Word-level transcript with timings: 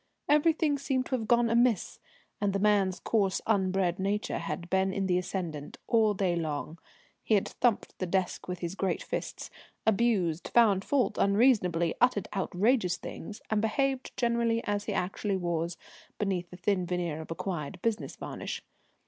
Everything 0.27 0.79
seemed 0.79 1.05
to 1.05 1.11
have 1.15 1.27
gone 1.27 1.47
amiss, 1.47 1.99
and 2.41 2.53
the 2.53 2.57
man's 2.59 2.99
coarse, 2.99 3.39
underbred 3.45 3.99
nature 3.99 4.39
had 4.39 4.67
been 4.67 4.91
in 4.91 5.05
the 5.05 5.19
ascendant 5.19 5.77
all 5.85 6.15
day 6.15 6.35
long: 6.35 6.79
he 7.21 7.35
had 7.35 7.47
thumped 7.47 7.95
the 7.99 8.07
desk 8.07 8.47
with 8.47 8.61
his 8.61 8.73
great 8.73 9.03
fists, 9.03 9.51
abused, 9.85 10.47
found 10.47 10.83
fault 10.83 11.19
unreasonably, 11.19 11.93
uttered 12.01 12.27
outrageous 12.35 12.97
things, 12.97 13.43
and 13.51 13.61
behaved 13.61 14.11
generally 14.17 14.63
as 14.65 14.85
he 14.85 14.93
actually 14.95 15.37
was 15.37 15.77
beneath 16.17 16.49
the 16.49 16.57
thin 16.57 16.87
veneer 16.87 17.21
of 17.21 17.29
acquired 17.29 17.79
business 17.83 18.15
varnish. 18.15 18.63